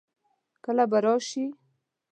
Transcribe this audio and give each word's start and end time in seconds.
کله 0.63 0.83
به 0.91 0.97
راشي؟ 1.05 1.45